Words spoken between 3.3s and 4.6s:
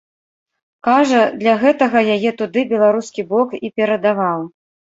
бок і перадаваў.